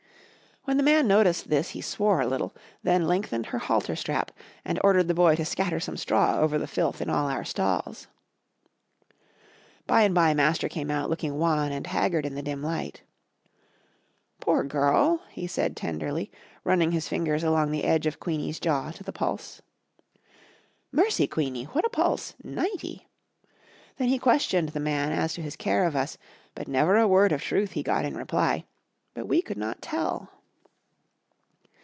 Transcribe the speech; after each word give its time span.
When 0.65 0.77
the 0.77 0.83
man 0.83 1.07
noticed 1.07 1.49
this 1.49 1.69
he 1.69 1.81
swore 1.81 2.21
a 2.21 2.27
little, 2.27 2.53
then 2.83 3.07
lengthened 3.07 3.47
her 3.47 3.57
halter 3.57 3.95
strap 3.95 4.29
and 4.63 4.79
ordered 4.83 5.07
the 5.07 5.15
boy 5.15 5.35
to 5.37 5.43
scatter 5.43 5.79
some 5.79 5.97
straw 5.97 6.37
over 6.37 6.59
the 6.59 6.67
filth 6.67 7.01
in 7.01 7.09
all 7.09 7.27
our 7.27 7.43
stalls. 7.43 8.05
By 9.87 10.03
and 10.03 10.13
by 10.13 10.35
Master 10.35 10.69
came 10.69 10.91
out 10.91 11.09
looking 11.09 11.39
wan 11.39 11.71
and 11.71 11.87
haggard 11.87 12.27
in 12.27 12.35
the 12.35 12.43
dim 12.43 12.61
light. 12.61 13.01
"Poor 14.39 14.63
girl!" 14.63 15.23
he 15.31 15.47
said, 15.47 15.75
tenderly, 15.75 16.29
running 16.63 16.91
his 16.91 17.07
fingers 17.09 17.43
along 17.43 17.71
the 17.71 17.83
edge 17.83 18.05
of 18.05 18.19
Queen's 18.19 18.59
jaw 18.59 18.91
to 18.91 19.03
the 19.03 19.11
pulse. 19.11 19.63
"Mercy, 20.91 21.25
Queenie, 21.25 21.65
what 21.65 21.85
a 21.85 21.89
pulse 21.89 22.35
ninety!" 22.43 23.07
Then 23.97 24.09
he 24.09 24.19
questioned 24.19 24.69
the 24.69 24.79
man 24.79 25.11
as 25.11 25.33
to 25.33 25.41
his 25.41 25.55
care 25.55 25.85
of 25.85 25.95
us, 25.95 26.19
but 26.53 26.67
never 26.67 26.97
a 26.99 27.07
word 27.07 27.31
of 27.31 27.41
truth 27.41 27.71
he 27.71 27.81
got 27.81 28.05
in 28.05 28.15
reply, 28.15 28.63
but 29.15 29.27
we 29.27 29.41
could 29.41 29.57
not 29.57 29.81
tell. 29.81 30.29